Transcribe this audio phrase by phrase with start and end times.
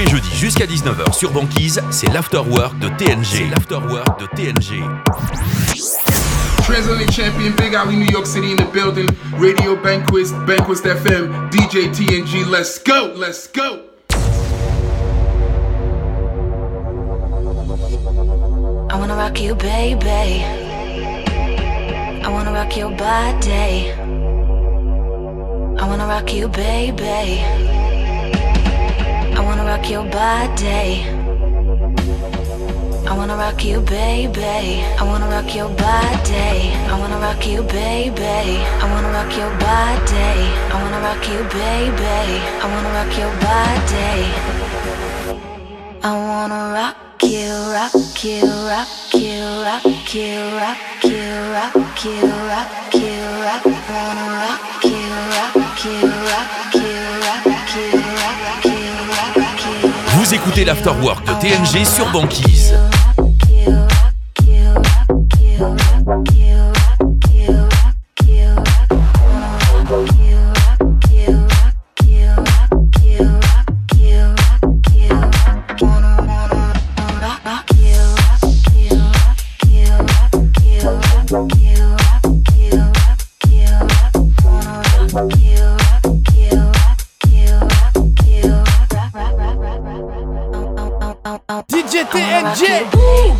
[0.00, 3.50] les jeudis jusqu'à 19h sur Banquise, c'est l'Afterwork de TNG.
[3.50, 4.82] L'Afterwork de TNG.
[6.62, 9.08] Transatlantic champion, Big Alley, New York City in the building.
[9.38, 12.48] Radio Banquist, Banquist FM, DJ TNG.
[12.50, 13.80] Let's go, let's go.
[18.88, 20.44] I wanna rock you, baby.
[22.22, 23.92] I wanna rock your body.
[25.78, 27.79] I wanna rock you, baby.
[29.70, 31.06] Rock your body.
[33.08, 34.82] I wanna rock you, baby.
[34.98, 36.74] I wanna rock your body.
[36.90, 38.66] I wanna rock you, baby.
[38.82, 40.34] I wanna rock your body.
[40.72, 42.42] I wanna rock you, baby.
[42.62, 44.18] I wanna rock your body.
[46.02, 52.94] I wanna rock you, rock you, rock you, rock you, rock you, rock you, rock
[52.94, 53.29] you,
[60.32, 62.74] Écoutez l'Afterwork de TNG sur Banquise.
[92.54, 93.39] Jet.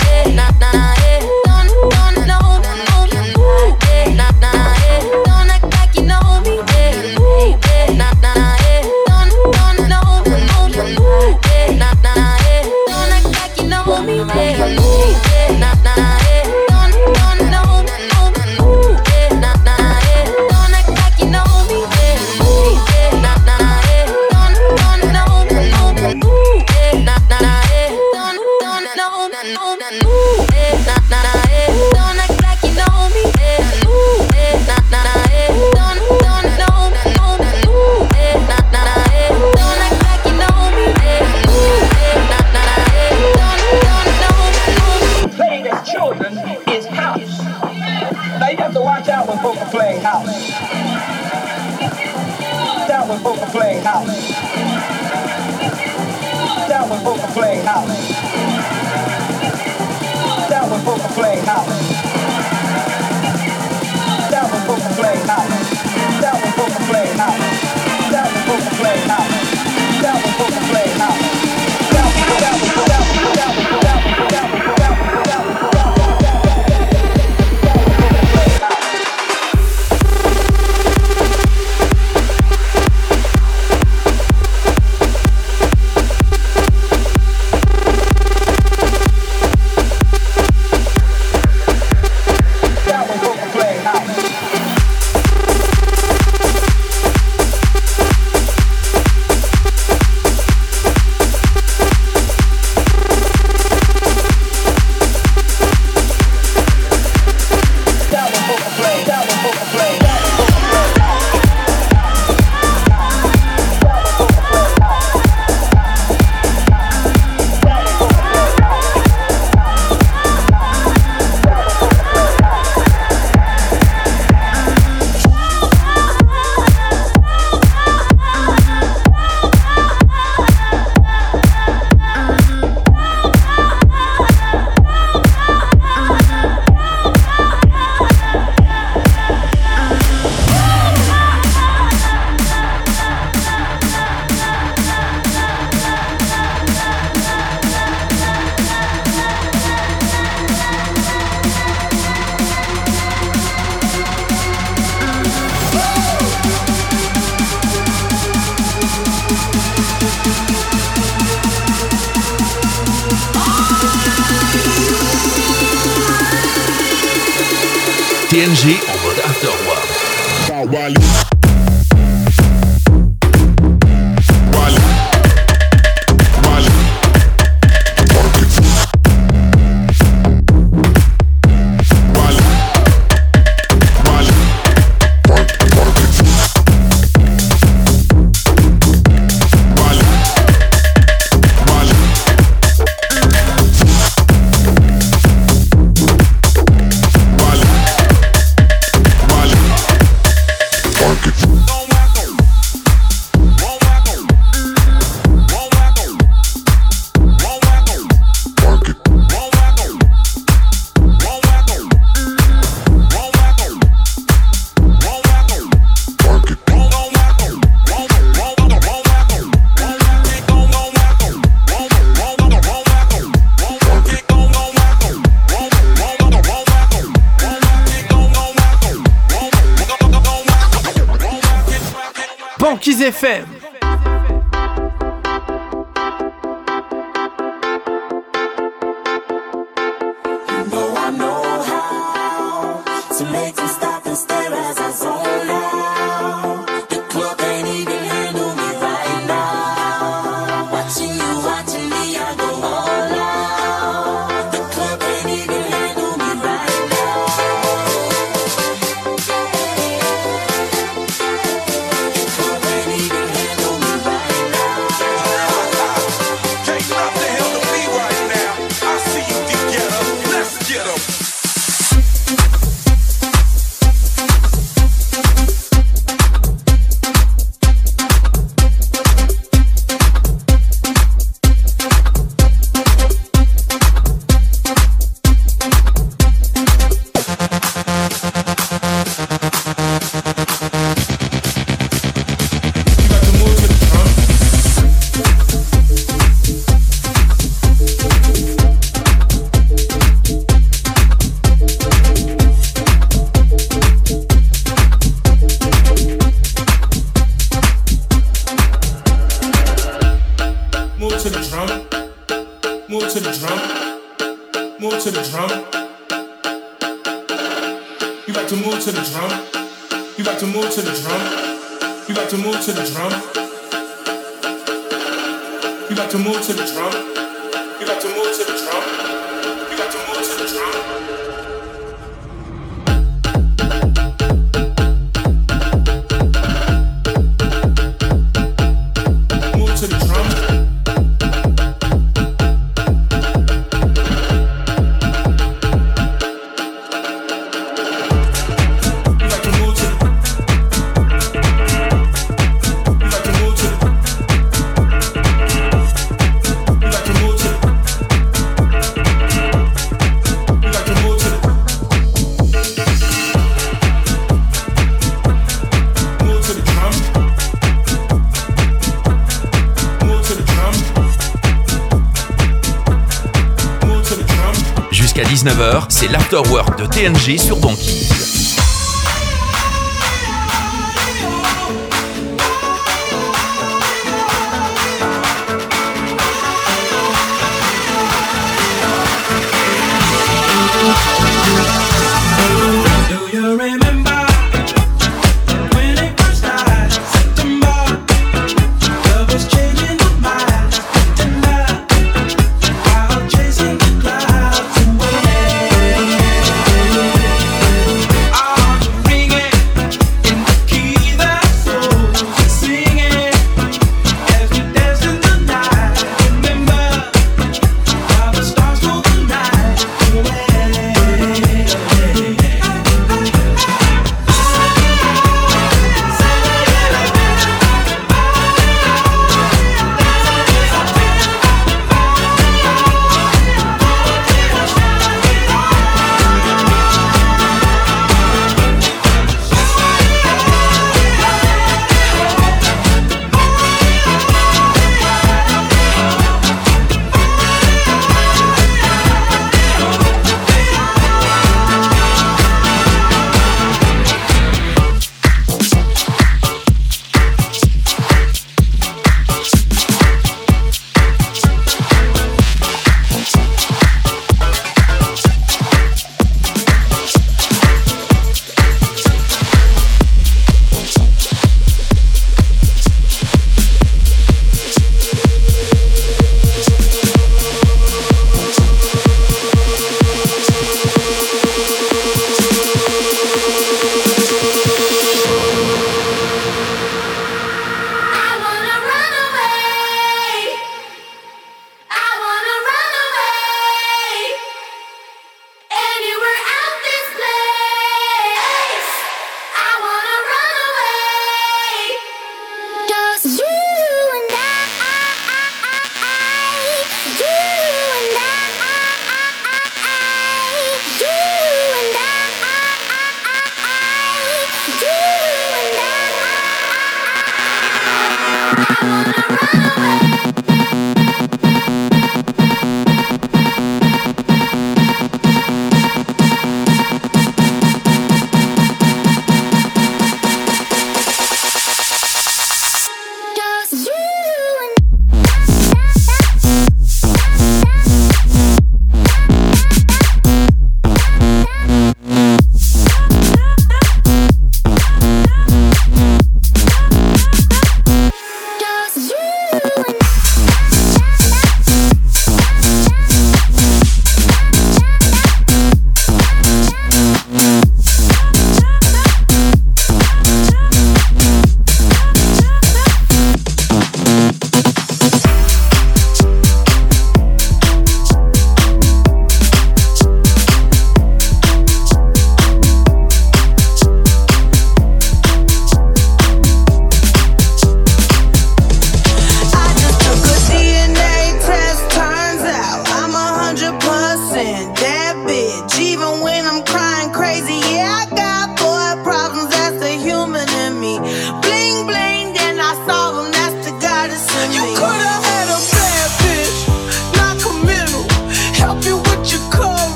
[377.00, 377.99] PNG sur Banqui.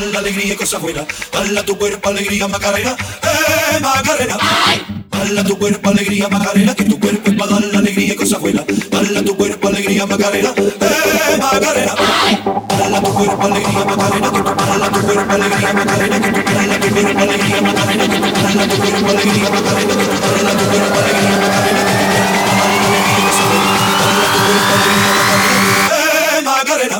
[0.00, 2.08] L'afterwork de TNG sur Banquise.
[2.08, 4.36] alegría Macarena, eh Macarena.
[5.10, 8.40] Bala tu cuerpo alegría Macarena, que tu cuerpo es para dar la alegría y cosas
[8.40, 8.64] buenas.
[8.90, 11.94] Bala tu cuerpo alegría Macarena, eh Macarena.
[12.78, 16.80] Bala tu cuerpo alegría Macarena, que tu bala tu cuerpo alegría Macarena, que tu bala
[16.80, 19.48] tu cuerpo alegría Macarena, que tu bala tu cuerpo alegría Macarena, que tu bala tu
[19.48, 21.82] cuerpo alegría Macarena, que tu bala tu cuerpo alegría Macarena,
[25.90, 26.98] eh Macarena.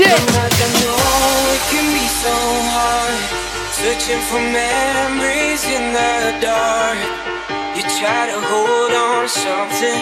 [0.00, 0.16] Legit.
[0.16, 0.96] I know
[1.56, 2.36] it can be so
[2.72, 3.20] hard.
[3.80, 6.98] Searching for memories in the dark.
[7.76, 10.00] You try to hold on to something.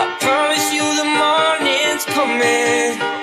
[0.00, 3.19] I promise you the morning's coming.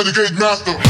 [0.00, 0.89] Renegade Master.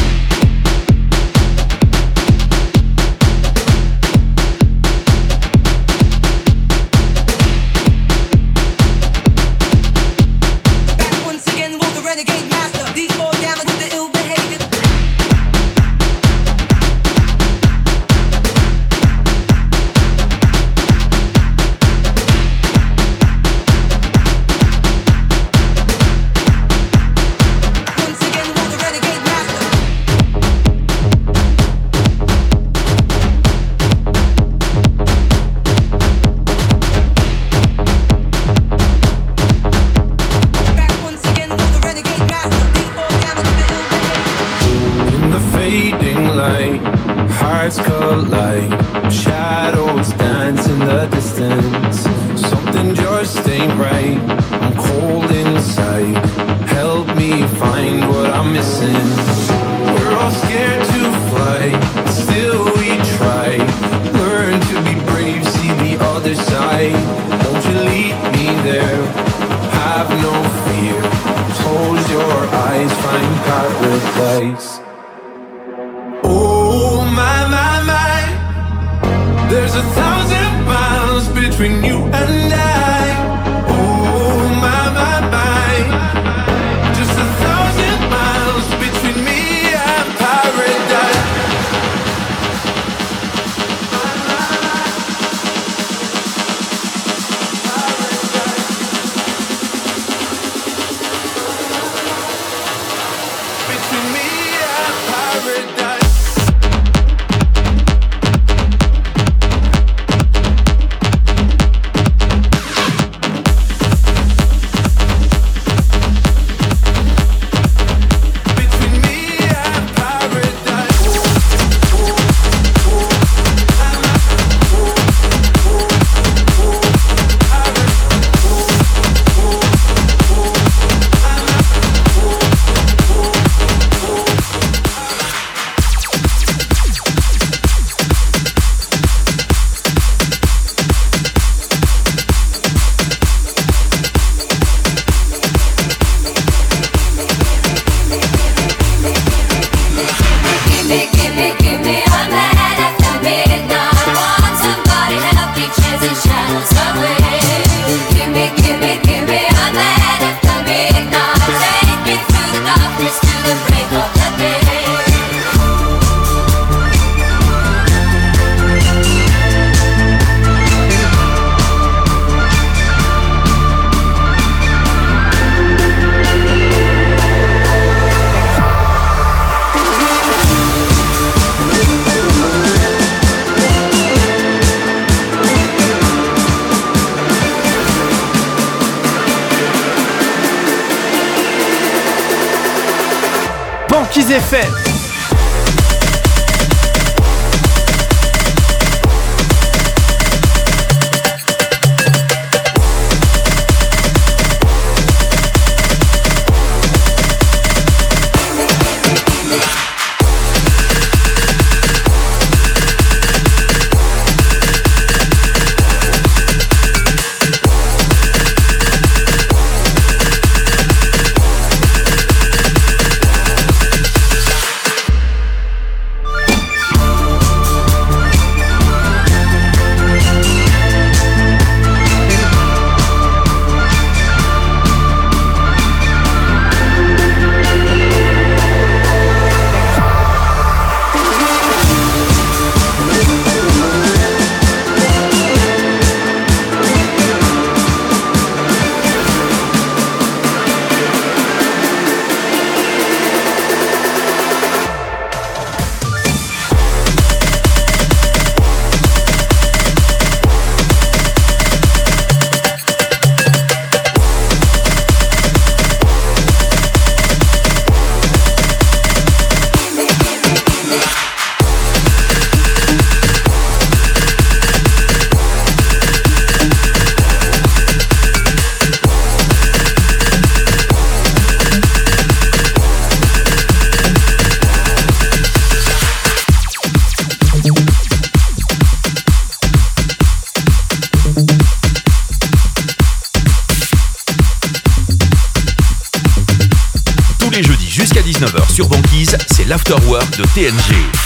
[300.53, 301.20] 惦记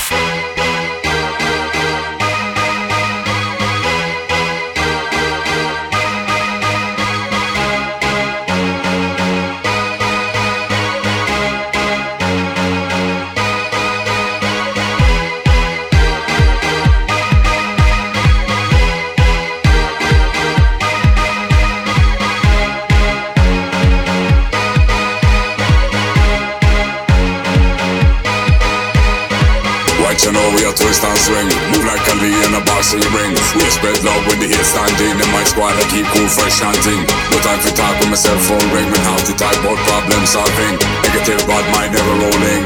[33.56, 35.16] We spread love when the hit standing.
[35.16, 37.04] In my squad, I keep cool, fresh chanting.
[37.32, 38.88] No time for talk with myself phone ring.
[38.92, 40.76] When how to talk about problem solving.
[41.04, 42.64] Negative bad mind never rolling.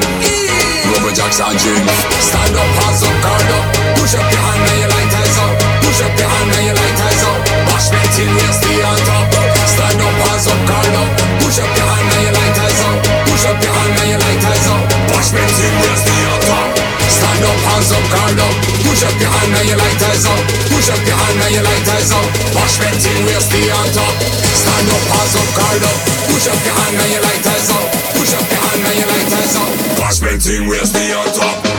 [0.90, 1.82] Rubber jacks and gin.
[2.18, 3.64] Stand up, hands up, card up.
[3.98, 5.54] Push up your hand and your light eyes up.
[5.86, 7.38] Push up your hand and your light eyes up.
[7.70, 9.26] Wash me till we stay on top.
[9.70, 11.08] Stand up, hands up, card up.
[11.42, 12.96] Push up your hand and your light eyes up.
[13.30, 14.82] Push up your hand and your light eyes up.
[15.14, 16.29] Wash me till we stay on top.
[17.40, 18.54] Stand up, hands up, guard up.
[18.84, 20.44] Push up your hand and your lighters up.
[20.68, 22.28] Push up your hand and your lighters up.
[22.52, 24.12] Wash venting, we'll stay on top.
[24.60, 25.96] Stand up, hands up, guard up.
[26.28, 27.86] Push up your hand and your lighters up.
[28.12, 29.70] Push up your hand and your lighters up.
[30.04, 31.69] Wash venting, we'll stay on top.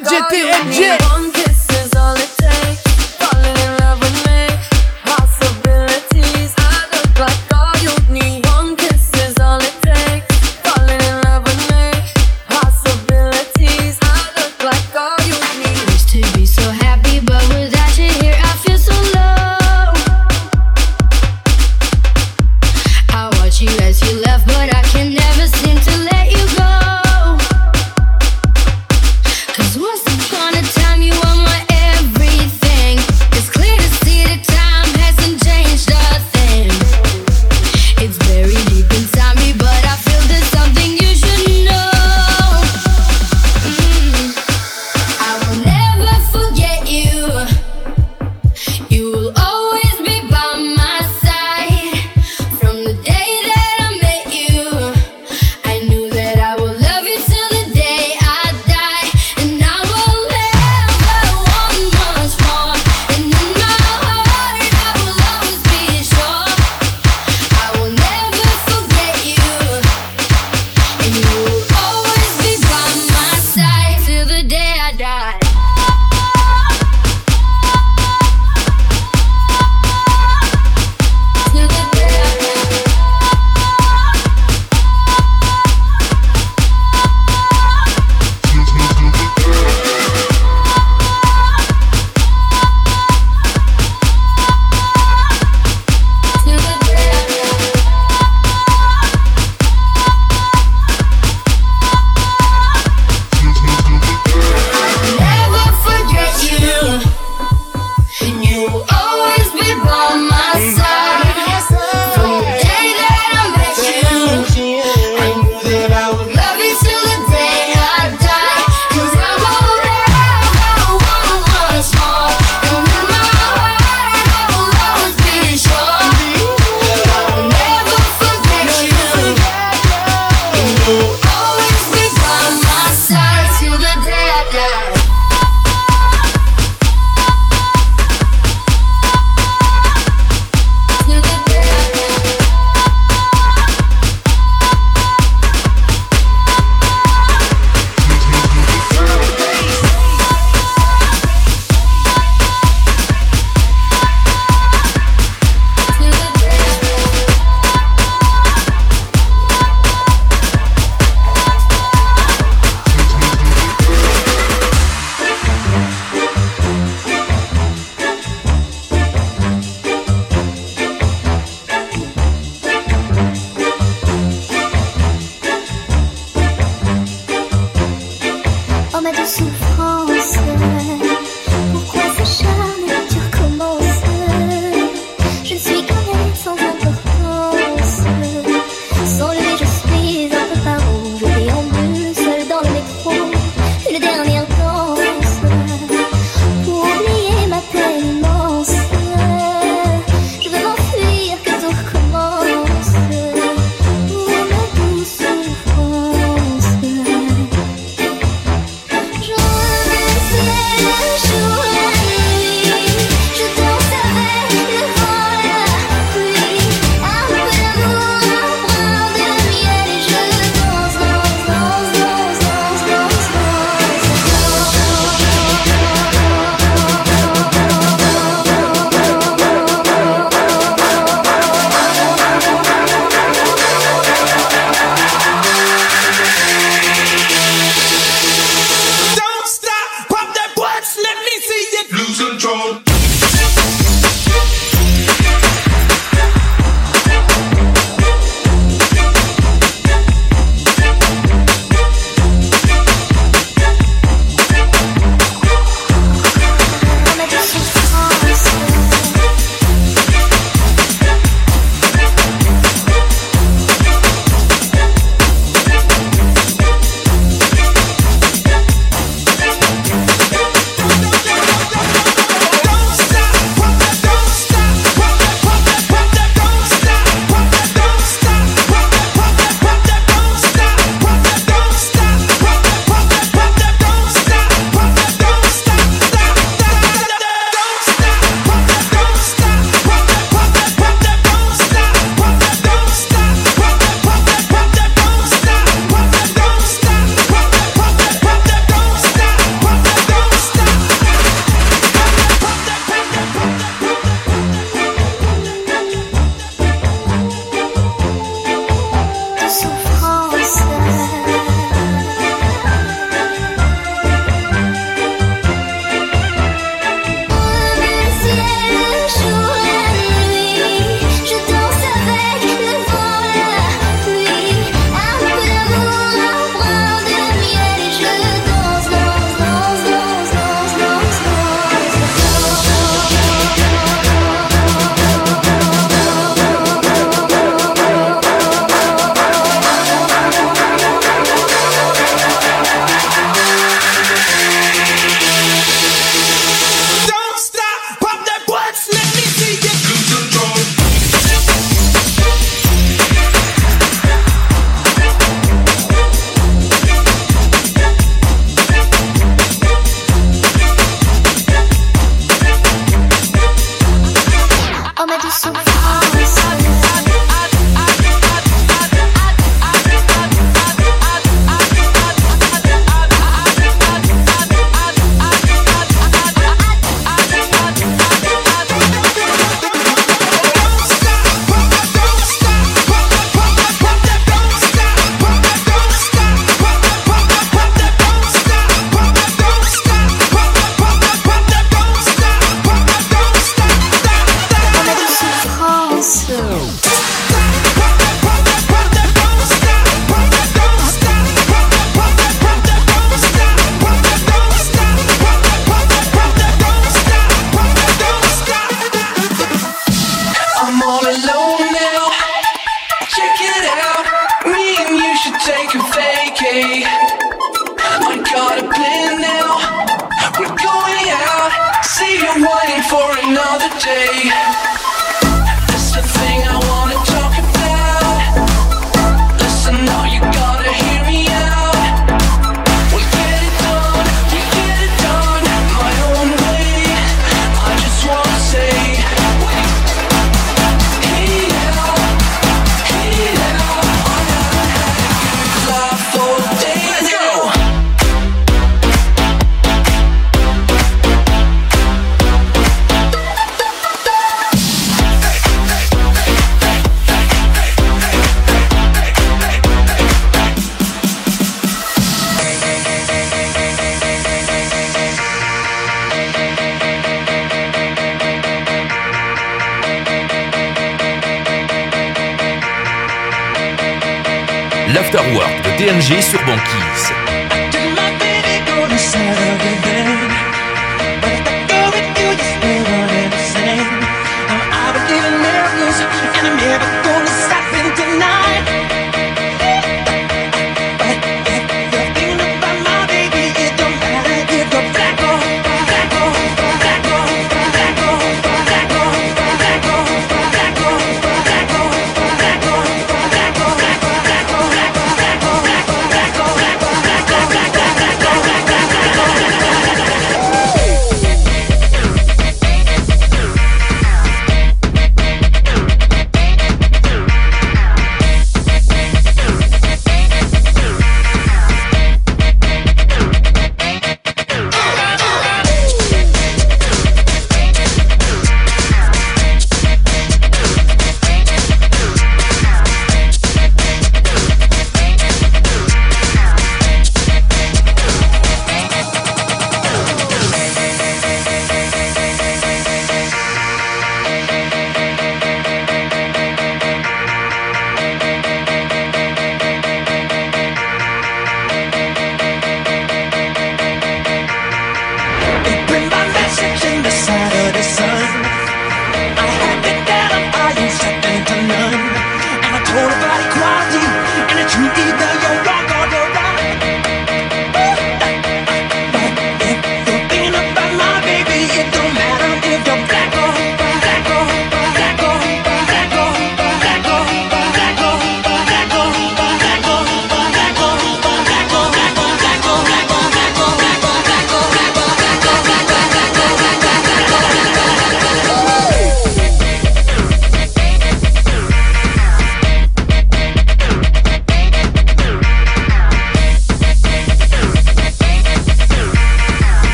[0.00, 1.19] DJ TMJ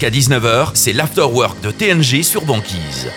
[0.00, 3.10] Jusqu'à 19h, c'est l'afterwork de TNG sur Banquise.